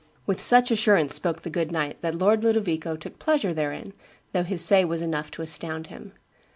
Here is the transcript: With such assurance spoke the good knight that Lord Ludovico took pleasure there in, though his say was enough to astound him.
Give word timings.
With 0.25 0.41
such 0.41 0.71
assurance 0.71 1.13
spoke 1.13 1.43
the 1.43 1.51
good 1.51 1.71
knight 1.71 2.01
that 2.01 2.15
Lord 2.15 2.43
Ludovico 2.43 2.95
took 2.95 3.19
pleasure 3.19 3.53
there 3.53 3.71
in, 3.71 3.93
though 4.33 4.41
his 4.41 4.65
say 4.65 4.83
was 4.83 5.03
enough 5.03 5.29
to 5.29 5.43
astound 5.43 5.85
him. 5.93 6.13